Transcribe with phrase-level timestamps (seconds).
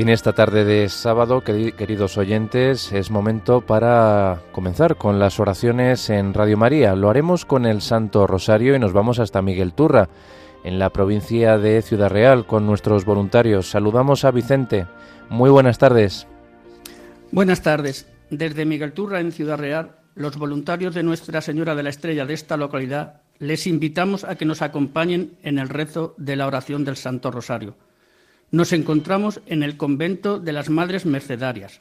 [0.00, 6.08] Y en esta tarde de sábado, queridos oyentes, es momento para comenzar con las oraciones
[6.08, 6.96] en Radio María.
[6.96, 10.08] Lo haremos con el Santo Rosario y nos vamos hasta Miguel Turra,
[10.64, 13.68] en la provincia de Ciudad Real, con nuestros voluntarios.
[13.68, 14.86] Saludamos a Vicente.
[15.28, 16.26] Muy buenas tardes.
[17.30, 18.06] Buenas tardes.
[18.30, 22.32] Desde Miguel Turra, en Ciudad Real, los voluntarios de Nuestra Señora de la Estrella de
[22.32, 26.96] esta localidad les invitamos a que nos acompañen en el rezo de la oración del
[26.96, 27.74] Santo Rosario
[28.50, 31.80] nos encontramos en el convento de las Madres Mercedarias.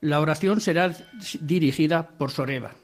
[0.00, 0.94] La oración será
[1.40, 2.74] dirigida por Soreba.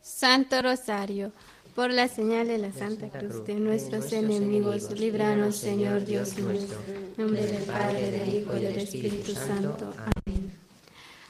[0.00, 1.32] Santo Rosario,
[1.74, 6.78] por la señal de la Santa Cruz de nuestros enemigos, líbranos, Señor Dios nuestro.
[6.88, 9.94] En nombre del Padre, del Hijo y del Espíritu Santo.
[9.96, 10.52] Amén.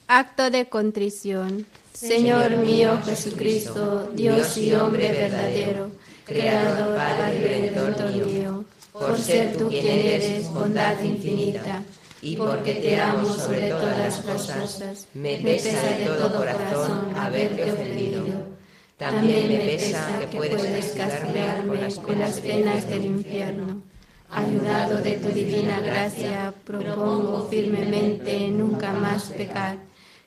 [0.08, 1.66] Acto de contrición.
[1.92, 5.90] Señor mío Jesucristo, Dios y hombre verdadero,
[6.24, 11.82] Creador, Padre y Redentor mío por ser tú quien eres bondad infinita,
[12.20, 18.52] y porque te amo sobre todas las cosas, me pesa de todo corazón haberte ofendido.
[18.96, 23.82] También me pesa que puedes castigarme con las penas del infierno.
[24.30, 29.78] Ayudado de tu divina gracia, propongo firmemente nunca más pecar,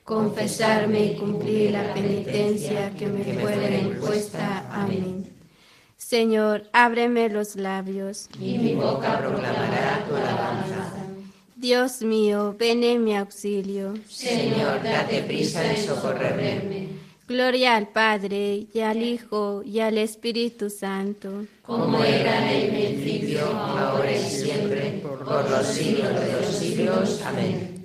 [0.04, 4.66] confesarme y cumplir la penitencia que me fuera impuesta.
[4.70, 5.35] Amén.
[6.08, 8.28] Señor, ábreme los labios.
[8.40, 10.92] Y mi boca proclamará tu alabanza.
[11.56, 13.94] Dios mío, ven en mi auxilio.
[14.08, 16.90] Señor, date prisa en socorrerme.
[17.26, 21.46] Gloria al Padre, y al Hijo, y al Espíritu Santo.
[21.62, 27.22] Como era en el principio, ahora y siempre, por los siglos de los siglos.
[27.24, 27.84] Amén.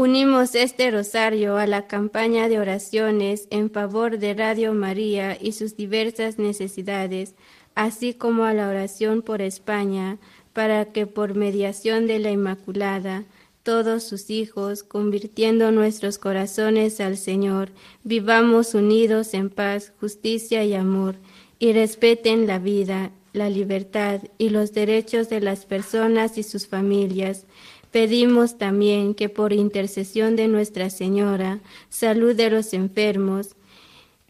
[0.00, 5.76] Unimos este rosario a la campaña de oraciones en favor de Radio María y sus
[5.76, 7.34] diversas necesidades,
[7.74, 10.18] así como a la oración por España,
[10.52, 13.24] para que por mediación de la Inmaculada,
[13.64, 17.70] todos sus hijos, convirtiendo nuestros corazones al Señor,
[18.04, 21.16] vivamos unidos en paz, justicia y amor,
[21.58, 27.46] y respeten la vida, la libertad y los derechos de las personas y sus familias,
[27.90, 33.54] Pedimos también que por intercesión de Nuestra Señora, salud de los enfermos,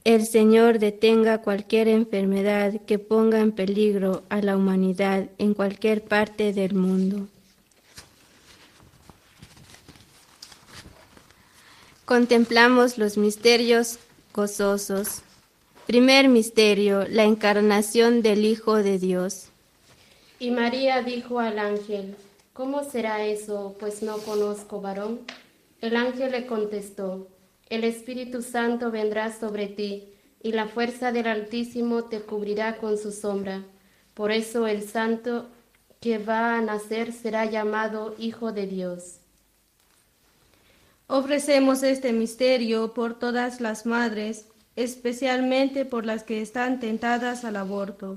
[0.05, 6.53] el Señor detenga cualquier enfermedad que ponga en peligro a la humanidad en cualquier parte
[6.53, 7.27] del mundo.
[12.05, 13.99] Contemplamos los misterios
[14.33, 15.23] gozosos.
[15.87, 19.49] Primer misterio, la encarnación del Hijo de Dios.
[20.39, 22.17] Y María dijo al ángel,
[22.59, 25.21] ¿Cómo será eso, pues no conozco varón?
[25.81, 27.29] El ángel le contestó,
[27.71, 33.13] El Espíritu Santo vendrá sobre ti, y la fuerza del Altísimo te cubrirá con su
[33.13, 33.63] sombra.
[34.13, 35.47] Por eso el santo
[36.01, 39.19] que va a nacer será llamado Hijo de Dios.
[41.07, 48.17] Ofrecemos este misterio por todas las madres, especialmente por las que están tentadas al aborto.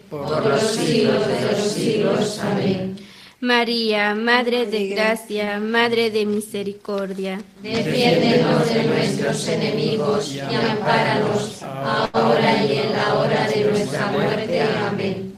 [0.11, 2.39] por los siglos de los siglos.
[2.39, 2.97] Amén.
[3.39, 12.77] María, Madre de Gracia, Madre de Misericordia, defiéndenos de nuestros enemigos y ampáranos ahora y
[12.77, 14.61] en la hora de nuestra muerte.
[14.61, 15.35] Amén.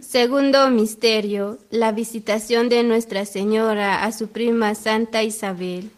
[0.00, 5.90] Segundo misterio, la visitación de Nuestra Señora a su prima Santa Isabel.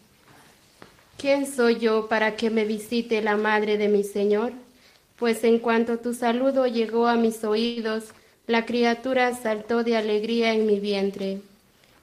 [1.17, 4.51] ¿Quién soy yo para que me visite la Madre de mi Señor?
[5.17, 8.05] Pues en cuanto tu saludo llegó a mis oídos,
[8.47, 11.39] la criatura saltó de alegría en mi vientre.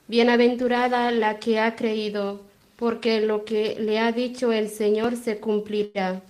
[0.08, 2.40] Bienaventurada la que ha creído,
[2.76, 6.22] porque lo que le ha dicho el Señor se cumplirá.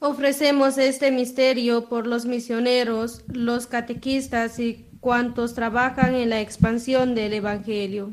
[0.00, 7.32] Ofrecemos este misterio por los misioneros, los catequistas y cuantos trabajan en la expansión del
[7.32, 8.12] Evangelio.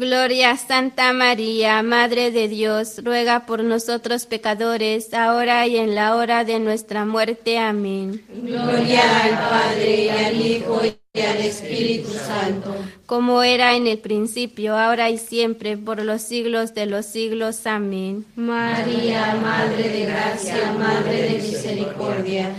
[0.00, 6.16] Gloria a Santa María, Madre de Dios, ruega por nosotros pecadores, ahora y en la
[6.16, 7.58] hora de nuestra muerte.
[7.58, 8.24] Amén.
[8.32, 10.80] Gloria al Padre, y al Hijo,
[11.12, 12.74] y al Espíritu Santo.
[13.04, 17.66] Como era en el principio, ahora y siempre, por los siglos de los siglos.
[17.66, 18.24] Amén.
[18.36, 22.54] María, Madre de Gracia, Madre de Misericordia.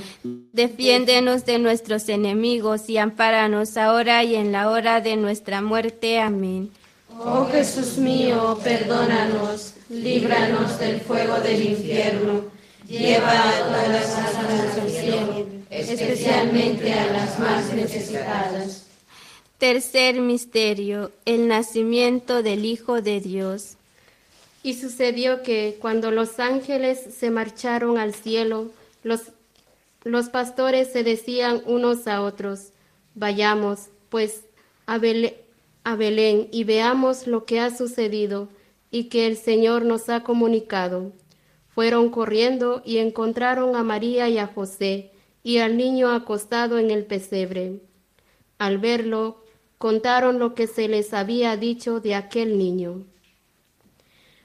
[0.54, 6.20] Defiéndenos de nuestros enemigos y ampáranos ahora y en la hora de nuestra muerte.
[6.20, 6.70] Amén.
[7.24, 12.46] Oh Jesús mío, perdónanos, líbranos del fuego del infierno,
[12.88, 18.88] lleva a todas las almas al cielo, especialmente a las más necesitadas.
[19.60, 23.76] Tercer misterio, el nacimiento del Hijo de Dios.
[24.64, 28.72] Y sucedió que cuando los ángeles se marcharon al cielo,
[29.04, 29.22] los,
[30.04, 32.70] los pastores se decían unos a otros,
[33.14, 34.42] vayamos pues
[34.88, 35.36] a Belén
[35.84, 38.50] a Belén y veamos lo que ha sucedido
[38.92, 41.14] y que el Señor nos ha comunicado.
[41.70, 45.12] Fueron corriendo y encontraron a María y a José
[45.44, 47.80] y al niño acostado en el pesebre.
[48.60, 49.44] Al verlo,
[49.78, 53.06] contaron lo que se les había dicho de aquel niño.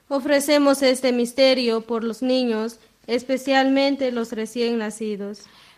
[0.09, 5.43] Ofrecemos este misterio por los niños, especialmente los recién nacidos.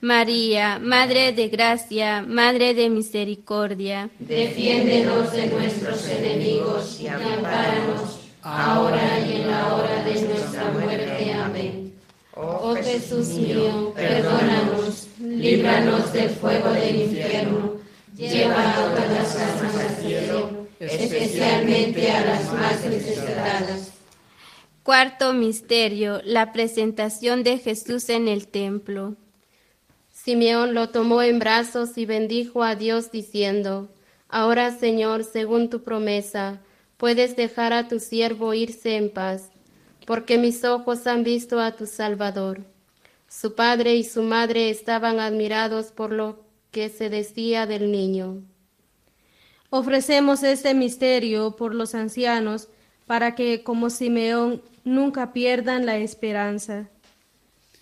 [0.00, 4.10] María, Madre de Gracia, Madre de Misericordia.
[4.18, 11.32] Defiéndenos de nuestros enemigos y ampáranos, ahora y en la hora de nuestra muerte.
[11.32, 11.94] Amén.
[12.34, 17.78] Oh Jesús mío, perdónanos, líbranos del fuego del infierno
[18.18, 23.92] lleva a todas las almas al cielo, especialmente a las más necesitadas.
[24.82, 29.16] Cuarto misterio, la presentación de Jesús en el templo.
[30.24, 33.88] Simeón lo tomó en brazos y bendijo a Dios diciendo,
[34.28, 36.60] Ahora Señor, según tu promesa,
[36.96, 39.50] puedes dejar a tu siervo irse en paz,
[40.06, 42.64] porque mis ojos han visto a tu Salvador.
[43.28, 46.40] Su padre y su madre estaban admirados por lo
[46.72, 48.42] que se decía del niño.
[49.70, 52.68] Ofrecemos este misterio por los ancianos
[53.06, 56.90] para que, como Simeón, nunca pierdan la esperanza.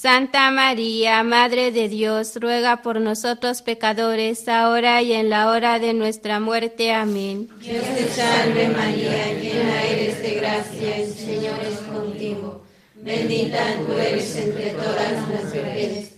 [0.00, 5.92] Santa María, Madre de Dios, ruega por nosotros pecadores, ahora y en la hora de
[5.92, 6.92] nuestra muerte.
[6.92, 7.48] Amén.
[7.58, 12.62] Dios te salve María, llena eres de gracia, el Señor es contigo.
[12.94, 16.17] Bendita tú eres entre todas las mujeres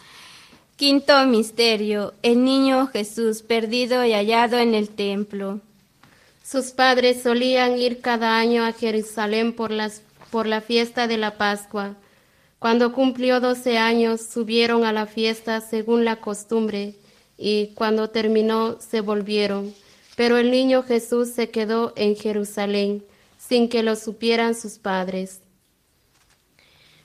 [0.81, 5.59] Quinto misterio, el niño Jesús perdido y hallado en el templo.
[6.43, 9.71] Sus padres solían ir cada año a Jerusalén por,
[10.31, 11.97] por la fiesta de la Pascua.
[12.57, 16.95] Cuando cumplió doce años, subieron a la fiesta según la costumbre
[17.37, 19.75] y cuando terminó se volvieron.
[20.15, 23.05] Pero el niño Jesús se quedó en Jerusalén
[23.37, 25.41] sin que lo supieran sus padres.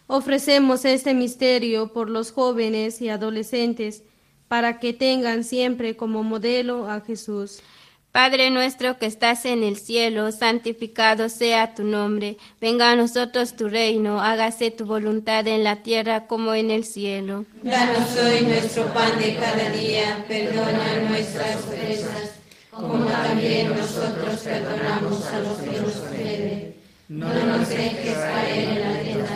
[0.09, 4.05] Ofrecemos este misterio por los jóvenes y adolescentes
[4.47, 7.61] para que tengan siempre como modelo a Jesús.
[8.13, 12.39] Padre nuestro que estás en el cielo, santificado sea tu nombre.
[12.61, 17.45] Venga a nosotros tu reino, hágase tu voluntad en la tierra como en el cielo.
[17.63, 22.37] Danos hoy nuestro pan de cada día, perdona nuestras ofensas,
[22.71, 26.77] como también nosotros perdonamos a los que nos ofenden.
[27.09, 29.36] No nos dejes caer en la tentación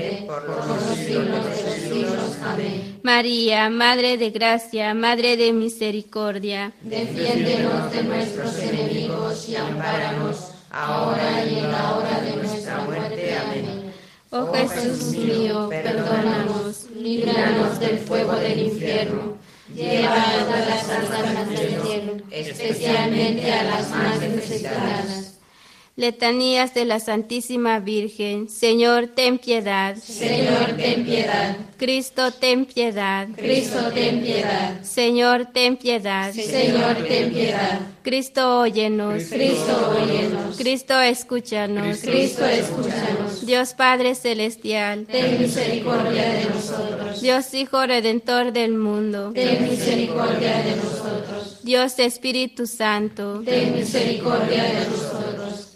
[0.31, 2.37] por los siglos de los siglos.
[2.43, 2.99] Amén.
[3.03, 6.71] María, Madre de Gracia, Madre de Misericordia.
[6.81, 13.35] Defiéndenos de nuestros enemigos y ampáranos, ahora y en la hora de nuestra muerte.
[13.37, 13.93] Amén.
[14.29, 19.37] Oh Jesús mío, perdónanos, líbranos del fuego del infierno.
[19.75, 25.40] Lleva a todas las almas del cielo, especialmente a las más necesitadas.
[25.97, 28.47] Letanías de la Santísima Virgen.
[28.47, 29.97] Señor, ten piedad.
[29.97, 31.57] Señor, ten piedad.
[31.77, 33.27] Cristo, ten piedad.
[33.35, 34.81] Cristo, ten piedad.
[34.83, 36.31] Señor, ten piedad.
[36.31, 37.79] Señor, ten piedad.
[38.03, 39.23] Cristo, óyenos.
[39.25, 40.57] Cristo, óyenos.
[40.57, 41.99] Cristo, escúchanos.
[41.99, 43.45] Cristo, escúchanos.
[43.45, 45.05] Dios Padre Celestial.
[45.07, 47.21] Ten misericordia de nosotros.
[47.21, 49.33] Dios Hijo Redentor del mundo.
[49.33, 51.59] Ten misericordia de nosotros.
[51.63, 53.41] Dios Espíritu Santo.
[53.43, 55.30] Ten misericordia de nosotros.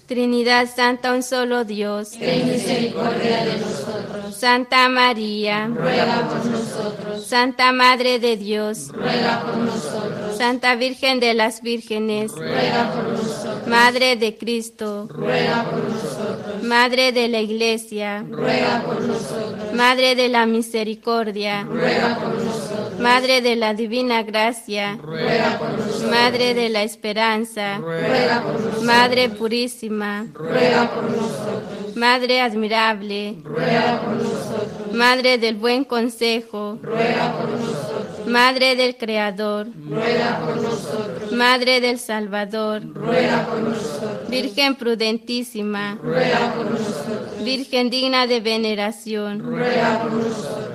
[0.08, 2.12] Trinidad Santa, un solo Dios.
[2.12, 4.36] Ten misericordia de nosotros.
[4.36, 5.66] Santa María.
[5.66, 7.26] Ruega por nosotros.
[7.26, 8.90] Santa Madre de Dios.
[8.94, 10.38] Ruega por nosotros.
[10.38, 12.32] Santa Virgen de las Vírgenes.
[12.34, 13.68] Ruega por nosotros.
[13.68, 15.08] Madre de Cristo.
[15.10, 16.64] Ruega por nosotros.
[16.64, 18.24] Madre de la Iglesia.
[18.30, 19.74] Ruega por nosotros.
[19.74, 21.64] Madre de la Misericordia.
[21.64, 22.65] Ruega por nosotros.
[23.00, 24.98] Madre de la Divina Gracia.
[25.02, 26.10] Ruega por nosotros.
[26.10, 27.78] Madre de la Esperanza.
[27.78, 28.84] Ruega por nosotros.
[28.84, 30.28] Madre Purísima.
[30.34, 31.96] Ruega por nosotros.
[31.96, 33.36] Madre admirable.
[33.44, 34.94] Ruega por nosotros.
[34.94, 36.80] Madre del buen consejo.
[36.82, 38.28] Ruega por nosotros.
[38.28, 39.68] Madre del Creador.
[39.90, 41.32] Ruega por nosotros.
[41.32, 42.82] Madre del Salvador.
[42.94, 44.30] Ruega por nosotros.
[44.30, 45.98] Virgen prudentísima.
[46.02, 47.44] Ruega por nosotros.
[47.44, 49.40] Virgen digna de veneración.
[49.40, 50.75] Ruega por nosotros.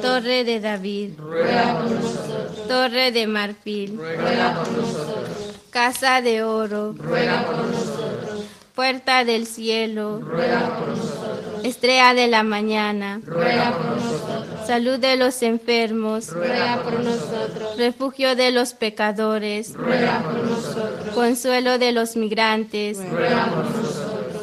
[0.00, 1.10] Torre de David.
[1.18, 2.68] Ruega por nosotros.
[2.68, 3.96] Torre de marfil.
[3.96, 5.28] Ruega por nosotros.
[5.70, 6.94] Casa de oro.
[6.96, 8.44] Ruega por nosotros.
[8.74, 10.20] Puerta del cielo.
[10.20, 11.64] Ruega por nosotros.
[11.64, 13.20] Estrella de la mañana.
[13.24, 14.66] Ruega por nosotros.
[14.66, 16.28] Salud de los enfermos.
[16.28, 19.74] ruega por nosotros, Refugio de los pecadores.
[19.74, 21.14] Ruega por nosotros.
[21.14, 22.98] Consuelo de los migrantes.
[22.98, 23.89] Ruega por nosotros.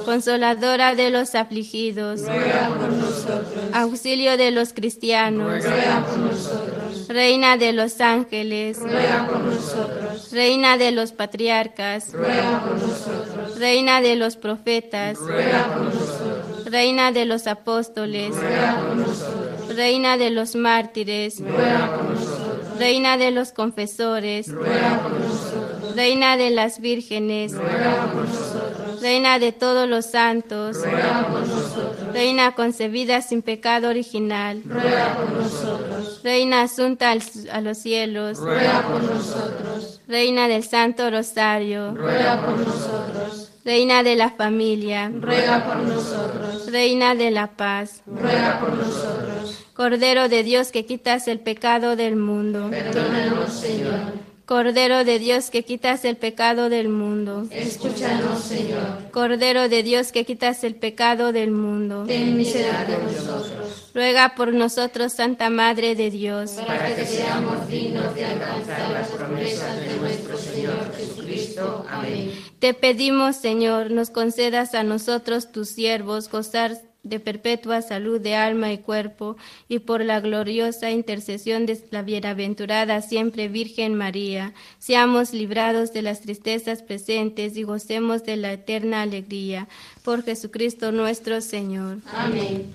[0.07, 2.21] Consoladora de los afligidos.
[2.21, 3.63] Ruega por nosotros.
[3.73, 5.65] Auxilio de los cristianos.
[5.65, 7.07] Ruega por nosotros.
[7.09, 8.79] Reina de los ángeles.
[8.79, 10.31] Ruega por nosotros.
[10.31, 12.13] Reina de los patriarcas.
[12.13, 13.59] Ruega por nosotros.
[13.59, 16.65] Reina de los profetas, ruega por nosotros.
[16.65, 19.75] Reina de los apóstoles, ruega por nosotros.
[19.75, 22.77] Reina de los mártires, ruega por nosotros.
[22.77, 25.95] Reina de los confesores, ruega por nosotros.
[25.95, 28.56] Reina de las vírgenes, ruega por nosotros.
[29.01, 32.13] Reina de todos los santos, ruega por nosotros.
[32.13, 36.21] Reina concebida sin pecado original, ruega por nosotros.
[36.23, 40.01] Reina asunta al- a los cielos, ruega por nosotros.
[40.07, 43.51] Reina del Santo Rosario, ruega por nosotros.
[43.65, 46.71] Reina de la familia, ruega por nosotros.
[46.71, 49.65] Reina de la paz, ruega por nosotros.
[49.73, 54.26] Cordero de Dios que quitas el pecado del mundo, Perdónanos, Señor.
[54.47, 59.12] Cordero de Dios que quitas el pecado del mundo, Escúchanos, Señor.
[59.12, 64.53] Cordero de Dios que quitas el pecado del mundo, Ten misericordia de nosotros, ruega por
[64.53, 66.51] nosotros, Santa Madre de Dios.
[66.65, 71.86] para que seamos dignos de alcanzar las promesas de nuestro Señor Jesucristo.
[71.89, 72.31] Amén.
[72.60, 78.71] Te pedimos, Señor, nos concedas a nosotros, tus siervos, gozar de perpetua salud de alma
[78.73, 79.38] y cuerpo,
[79.69, 86.21] y por la gloriosa intercesión de la bienaventurada siempre Virgen María, seamos librados de las
[86.21, 89.67] tristezas presentes y gocemos de la eterna alegría.
[90.03, 91.99] Por Jesucristo nuestro Señor.
[92.13, 92.65] Amén.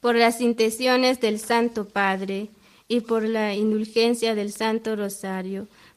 [0.00, 2.48] Por las intenciones del Santo Padre
[2.88, 5.68] y por la indulgencia del Santo Rosario.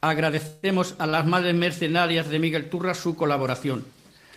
[0.00, 3.84] Agradecemos a las Madres Mercenarias de Miguel Turra su colaboración.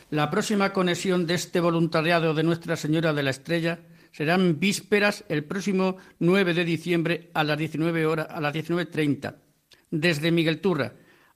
[0.09, 3.79] La próxima conexión de este voluntariado de Nuestra Señora de la Estrella
[4.11, 9.35] serán vísperas el próximo 9 de diciembre a las 19 horas a las 19:30
[9.91, 10.95] desde Miguel Turra.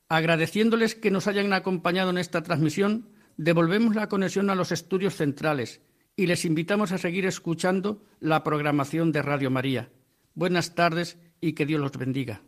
[0.09, 5.81] Agradeciéndoles que nos hayan acompañado en esta transmisión, devolvemos la conexión a los estudios centrales
[6.15, 9.89] y les invitamos a seguir escuchando la programación de Radio María.
[10.33, 12.41] Buenas tardes y que Dios los bendiga.